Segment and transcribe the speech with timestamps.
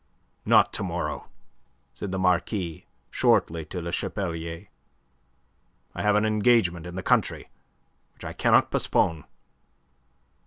[0.47, 1.27] "Not to morrow,"
[1.93, 4.67] said the Marquis shortly to Le Chapeher.
[5.93, 7.49] "I have an engagement in the country,
[8.15, 9.25] which I cannot postpone."